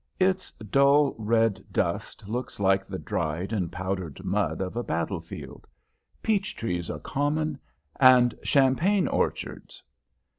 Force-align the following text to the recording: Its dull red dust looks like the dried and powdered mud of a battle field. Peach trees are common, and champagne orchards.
Its 0.19 0.49
dull 0.53 1.13
red 1.19 1.63
dust 1.71 2.27
looks 2.27 2.59
like 2.59 2.83
the 2.87 2.97
dried 2.97 3.53
and 3.53 3.71
powdered 3.71 4.23
mud 4.25 4.59
of 4.59 4.75
a 4.75 4.81
battle 4.81 5.21
field. 5.21 5.67
Peach 6.23 6.55
trees 6.55 6.89
are 6.89 6.97
common, 6.97 7.59
and 7.97 8.33
champagne 8.41 9.07
orchards. 9.07 9.83